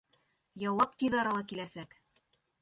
[0.61, 1.95] Яуап тиҙ арала киләсәк.